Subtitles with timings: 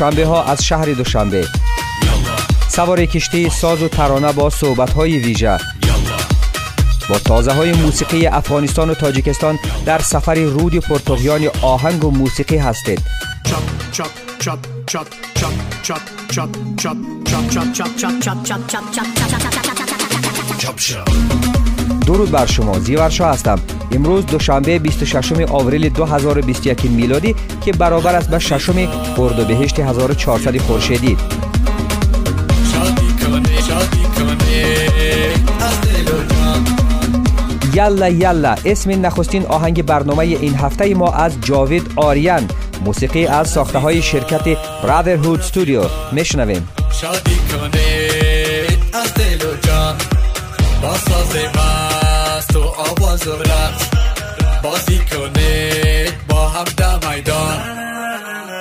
[0.00, 1.46] دوشنبه ها از شهر دوشنبه
[2.68, 5.58] سوار کشتی ساز و ترانه با صحبت های ویژه
[7.10, 13.00] با تازه های موسیقی افغانستان و تاجیکستان در سفر رود پرتغیان آهنگ و موسیقی هستید
[22.06, 23.58] درود بر شما زیورشا هستم
[23.92, 31.16] امروز دوشنبه 26 آوریل 2021 میلادی که برابر است به ششم اردیبهشت 1400 خورشیدی.
[37.74, 42.48] یلا یلا اسم نخستین آهنگ برنامه این هفته ما از جاوید آریان.
[42.84, 44.44] موسیقی از ساخته های شرکت
[44.82, 46.68] برادرهود استودیو میشنویم.
[47.00, 49.96] شادی کنید از دل و جان
[50.82, 51.89] با ساز مست
[52.56, 53.84] و آواز و رقص.
[54.62, 57.58] بازی کنید با هم در میدان.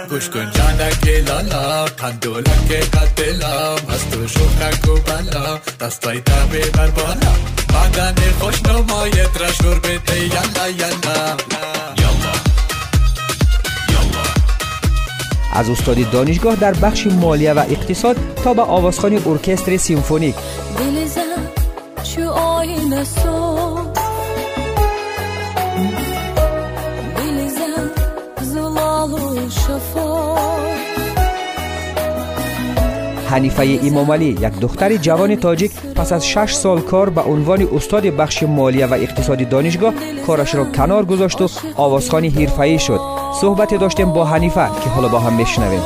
[0.09, 3.79] گوش کن جانک لالا کندولک قتلام.
[3.89, 7.33] از تو شوخک و بلا دستای تبه بر بالا.
[7.69, 11.37] بدن خوش نمایت را شور بده یلا یلا
[15.53, 20.35] از استادی دانشگاه در بخش مالیه و اقتصاد تا به آوازخانی ارکستر سیمفونیک.
[33.29, 38.03] حنیفه امام علی یک دختر جوان تاجیک پس از شش سال کار به عنوان استاد
[38.03, 39.93] بخش مالیه و اقتصادی دانشگاه
[40.27, 42.99] کارش را کنار گذاشت و آوازخانی حرفه‌ای شد
[43.41, 45.81] صحبت داشتیم با حنیفه که حالا با هم میشنویم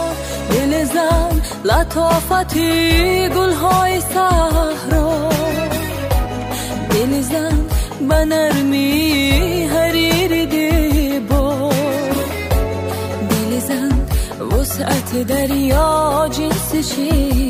[1.64, 5.33] لطافتی گلهای صحرا
[7.04, 7.66] دلزن
[8.10, 11.74] به نرمی حریر دیبار
[13.30, 13.92] دلزن
[14.52, 17.43] وسعت دریا جنس شیشه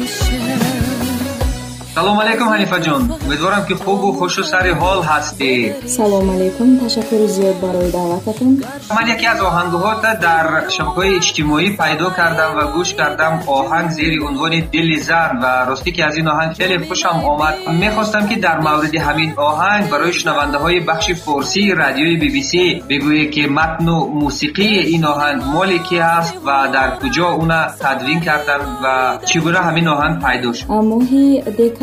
[1.96, 3.16] سلام علیکم حنیفه جان.
[3.26, 5.74] امیدوارم که خوب و خوش و سر حال هستی.
[5.86, 6.78] سلام علیکم.
[6.78, 8.64] تشکر زیاد برای دعوتتون.
[9.02, 13.40] من یکی از آهنگها در شبکه اجتماعی پیدا کردم و گوش کردم.
[13.48, 17.56] آهنگ زیر عنوان دل زن و راستی که از این آهنگ خیلی خوشم آمد.
[17.80, 22.84] می‌خواستم که در مورد همین آهنگ برای شنونده های بخش فارسی رادیوی بی بی سی
[22.90, 28.20] بگویه که متن و موسیقی این آهنگ مال کی است و در کجا اونا تدوین
[28.20, 30.66] کردن و چگونه همین آهنگ پیدا شد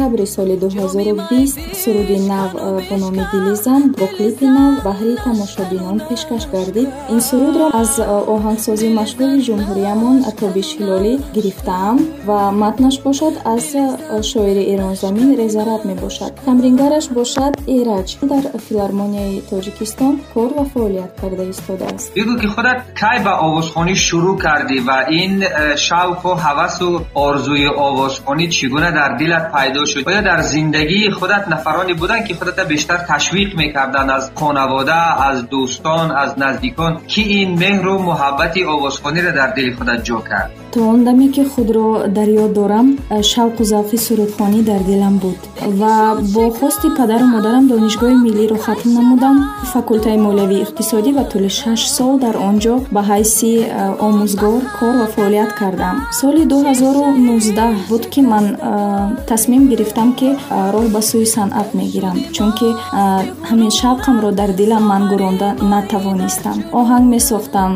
[0.01, 6.45] декабри соли 2020 суруди нав э, бо номи дилизан бо клипи нав баҳри тамошобинон пешкаш
[6.53, 6.89] гардид.
[7.11, 11.97] Ин сурудро аз э, оҳангсози машҳури ҷумҳуриямон тобиш ҳилолӣ гирифтаам
[12.29, 16.33] ва матнаш бошад аз э, шоири эронзамин резараб мебошад.
[16.49, 23.19] Тамрингараш бошад эраҷ дар филармонияи тоҷикистон кор ва фаъолият карда истодааст бигӯ ки худат кай
[23.27, 25.33] ба овозхонӣ шурӯъ кардӣ ва ин
[25.87, 26.89] шавқу ҳавасу
[27.27, 30.09] орзуи овозхонӣ чӣ гуна дар дилат пайдо شد.
[30.09, 36.11] آیا در زندگی خودت نفرانی بودن که خودت بیشتر تشویق می‌کردن از خانواده از دوستان
[36.11, 40.51] از نزدیکان که این مهر و محبت آوازخوانی را در دل خودت جا کرد.
[40.73, 42.87] تو اون دمی که خود را در یاد دارم
[43.23, 45.39] شوق و ذوق سرودخوانی در دلم بود
[45.81, 49.37] و با خواست پدر و مادرم دانشگاه ملی رو ختم نمودم.
[49.75, 53.45] فکلته مولوی اقتصادی و طول 6 سال در آنجا به حیث
[53.99, 55.97] آموزگار کار و فعالیت کردم.
[56.13, 58.57] سال 2019 بود که من
[59.27, 60.29] تصمیم گرفتم гирифтам ки
[60.75, 62.69] роҳ ба сӯи санъат мегирам чунки
[63.51, 66.57] ҳамин шавқамро дар дилам ман гуронда натавонистам.
[66.81, 67.73] Оҳанг месохтам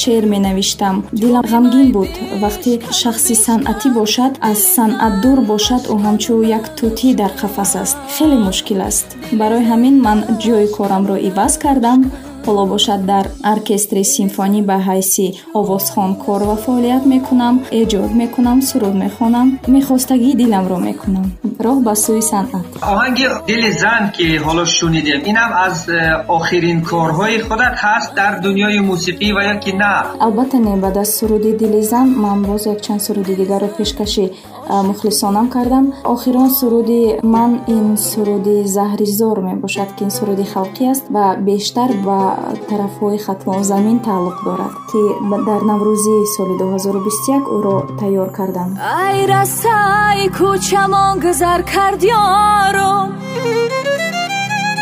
[0.00, 0.94] шеър менавиштам.
[1.22, 2.12] Дилам ғамгин буд.
[2.42, 7.96] Вақте шахси санъатӣ бошад аз санъат дур бошад ӯ ҳамчун як тӯтӣ дар қафас аст.
[8.14, 9.06] Хеле мушкил аст.
[9.40, 12.00] Барои ҳамин ман ҷои корамро иваз кардам
[12.46, 15.26] ҳоло бошад дар оркестри симфонӣ ба ҳайси
[15.60, 19.46] овозхон кор ва фаъолият мекунам эҷод мекунам суруд мехонам
[19.76, 21.26] мехостагии диламро мекунам.
[21.64, 22.64] Роҳ ба сӯи санъат.
[22.92, 26.00] Оҳанги дили зан ки ҳоло шунидем инам аз э,
[26.36, 29.92] охирин корҳои худат ҳаст дар дунёи мусиқӣ ва ё ки на.
[30.26, 34.24] Албатта не баъд аз суруди дили зан ман боз якчанд суруди дигарро пешкаши
[34.68, 35.92] мухлисонам кардам.
[36.04, 42.20] Охирон суруди ман ин суруди заҳризор мебошад ки ин суруди халқӣ аст ва бештар ба
[42.68, 45.02] тарафҳои хатлон замин тааллуқ дорад ки
[45.48, 48.70] дар наврӯзи соли 2021 ӯро тайёр кардам.
[49.04, 53.08] Ай расаи кӯчамон гузар кард ёром.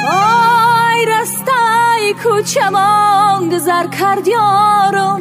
[0.05, 5.21] Ой растаи кӯчамон гузар кард ёром.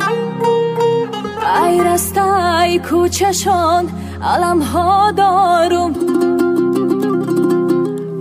[1.63, 3.83] Ай растаи кӯчашон
[4.23, 5.93] علم ها دارم.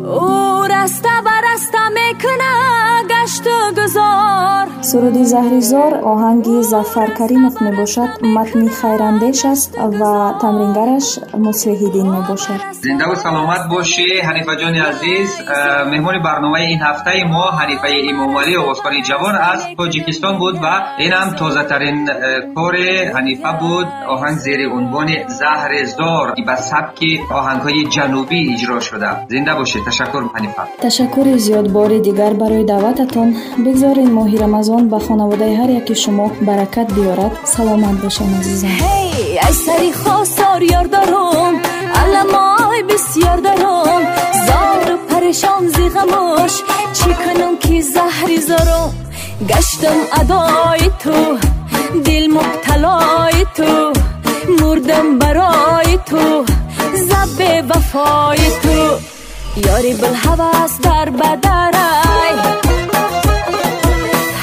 [0.05, 2.92] او رسته برسته می‌کنم
[3.23, 9.71] гашту гузор суруди заҳризор оҳанги зафар каримов мебошад матни хайрандеш аст
[10.01, 11.07] ва тамрингараш
[11.47, 15.29] муслиҳиддин мебошад зиндаву саломат бошӣ ҳанифаҷони азиз
[15.93, 20.75] меҳмони барномаи ин ҳафтаи мо ҳанифаи имомалӣ овозхони ҷавон аз тоҷикистон буд ва
[21.07, 21.99] инам тозатарин
[22.59, 29.53] кори ҳанифа буд оҳанг зери унвони заҳри зор ба сабки оҳангҳои ҷанубӣ иҷро шуда зинда
[29.61, 32.65] бошед ташаккур ҳанифа ташаккури зиёд бори дигар барои
[33.12, 33.30] даъвататон
[33.66, 38.76] бигзоред моҳи рамазон ба хонаводаи ҳар яки шумо баракат биёрад саломат бошам азизам
[39.46, 41.54] ай сари хосор ёрдорум
[42.02, 44.04] аламой бисёр дарум
[44.48, 46.54] зору парешон зиғамош
[46.98, 48.92] чӣ кунум ки заҳри зорум
[49.50, 51.18] гаштам адои ту
[52.06, 53.70] дил мубталои ту
[54.60, 56.24] мурдам барои ту
[57.10, 58.78] забе вафои ту
[59.76, 62.34] ёри билҳавас дар бадарай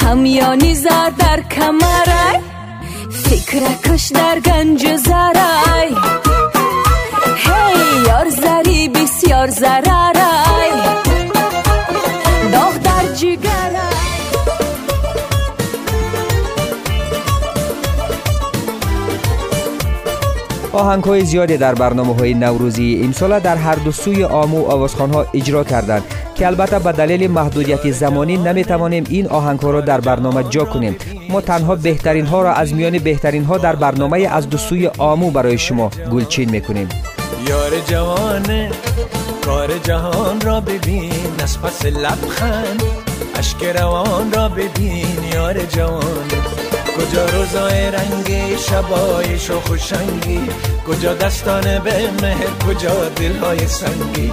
[0.09, 2.39] همیانی زار در کمرای
[3.11, 5.89] فکرکش در گنج زرای.
[7.37, 10.71] هی یار زری بسیار زرارای.
[12.51, 13.79] داغ در جگرای.
[20.71, 25.25] آهنگ های زیادی در برنامه های نوروزی امسال در هر دو سوی آمو آوازخان ها
[25.33, 26.03] اجرا کردند.
[26.39, 30.65] که البته به دلیل محدودیت زمانی نمی توانیم این آهنگ ها را در برنامه جا
[30.65, 30.95] کنیم.
[31.29, 35.31] ما تنها بهترین ها را از میان بهترین ها در برنامه از دو سوی آمو
[35.31, 36.89] برای شما گلچین می‌کنیم.
[37.47, 38.71] یار جوانه
[39.45, 41.11] کار جهان را ببین
[41.43, 42.83] از پس لبخند
[43.35, 45.05] اشک روان را ببین.
[45.33, 46.58] یار جوانه
[46.99, 50.49] کجا روزای رنگی شبای و خوشنگی؟
[50.87, 54.31] کجا دستان به مهر کجا دلهای سنگی؟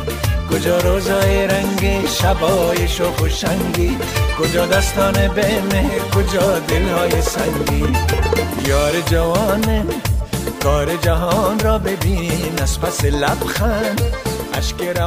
[0.50, 3.96] کجا روزای رنگی شبای و خوشنگی؟
[4.40, 7.84] کجا دستان به مهر کجا دلهای سنگی؟
[8.68, 9.84] یار جوانه
[10.62, 14.00] کار جهان را ببین از پس لبخند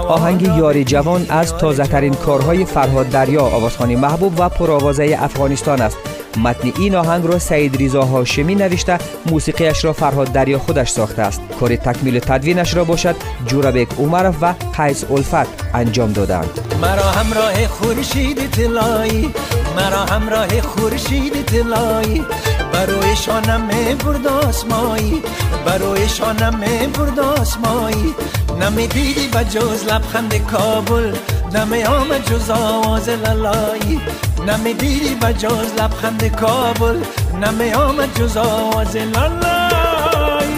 [0.07, 5.97] آهنگ یاری جوان از تازه ترین کارهای فرهاد دریا آوازخانی محبوب و پرآوازه افغانستان است.
[6.37, 11.41] متن این آهنگ را سعید ریزا هاشمی نوشته موسیقیش را فرهاد دریا خودش ساخته است.
[11.59, 13.15] کار تکمیل تدوینش را باشد
[13.45, 16.59] جوربک عمرف و قیس الفت انجام دادند.
[16.81, 19.33] مرا همراه خورشید طلایی
[19.75, 22.25] مرا همراه خورشید طلایی
[22.73, 23.67] بروی شانم
[24.05, 25.21] برد آسمایی
[25.65, 26.59] بروی شانم
[26.97, 28.15] برد آسمایی.
[28.61, 31.15] نمی دیدی با جز لبخند کابل
[31.53, 34.01] نمی آمد جز آواز لالایی
[34.47, 36.97] نمی دیدی جز لبخند کابل
[37.41, 40.49] نمی آمد جز آواز لالایی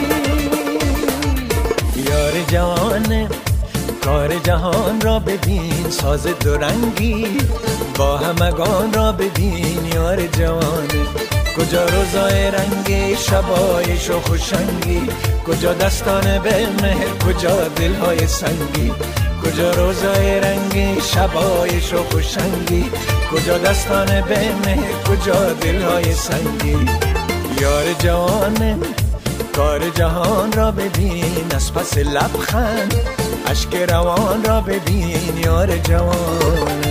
[1.96, 3.28] یار جوانه
[4.06, 7.38] کار جهان را ببین ساز رنگی
[7.98, 9.86] با همگان را ببین.
[9.94, 11.06] یار جوانه
[11.58, 15.02] کجا روزای رنگی شبایش و خوشنگی؟
[15.48, 18.92] کجا دستان به مهر کجا دلهای سنگی؟
[19.44, 22.92] کجا روزای رنگی شبایش و خوشنگی
[23.32, 26.78] کجا دستان به مهر کجا دلهای سنگی؟
[27.62, 28.78] یار جوانه
[29.56, 32.96] کار جهان را ببین از پس لبخند
[33.46, 36.91] اشک روان را ببین یار جوانه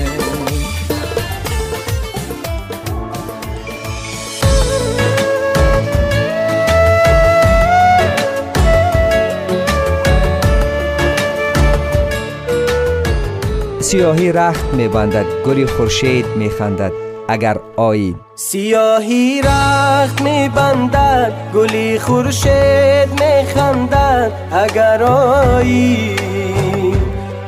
[13.91, 16.93] سیاهی رخت میبندد گلی خورشید میخندد.
[17.29, 24.33] اگر آیی سیاهی رخت میبندد گلی خورشید میخندد.
[24.53, 26.17] اگر آیی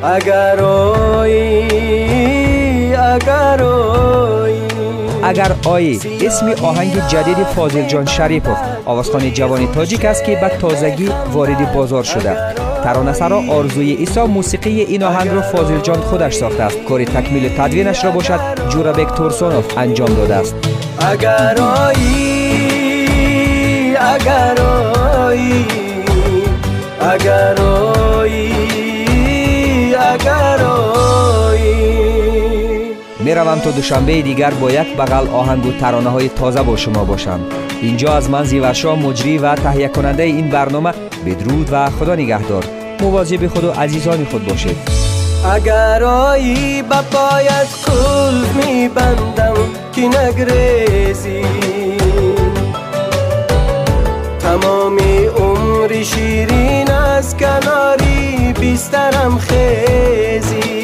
[0.03, 1.75] اگر آیی
[2.95, 4.63] اگر آیی.
[5.25, 11.11] اگر آیی اسم آهنگ جدید فاضل جان شریپوف آوازخانی جوانی تاجیک است که به تازگی
[11.33, 12.72] وارد بازار شده.
[12.85, 18.05] ترانه‌سرا آرزوی ایسا موسیقی این آهنگ را فاضل جان خودش ساخته است کار تکمیل تدوینش
[18.05, 20.55] را باشد جورابک تورسونوف انجام داده است
[21.11, 22.63] اگر آیی
[23.97, 25.67] اگر آیی
[27.01, 28.53] اگر آیی
[29.95, 31.83] اگر آیی
[33.21, 37.41] می‌روم تا دوشنبه دیگر با یک بغل آهنگ و ترانه های تازه با شما باشم
[37.83, 40.93] اینجا از من زیورشا مجری و تهیه کننده این برنامه
[41.27, 42.65] بدرود و خدا نگهدار.
[43.01, 44.77] مواظب خود و عزیزان خود باشید
[45.55, 49.55] اگر آیی با پایت کل می بندم
[49.93, 51.43] که نگریزی.
[54.39, 60.82] تمامی عمر شیرین از کناری بیسترم خیزی.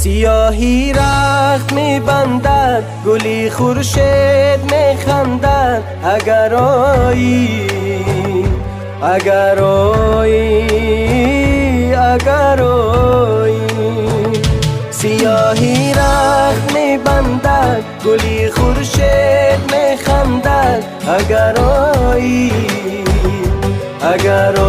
[0.09, 7.69] سیاهی رخت می بندد گلی خورشید می خندد اگر آیی
[9.03, 10.65] اگر آیی
[11.95, 13.61] اگر آیی.
[14.91, 22.51] سیاهی رخت می بندد گلی خورشید می خندد اگر آیی
[24.01, 24.68] اگر آیی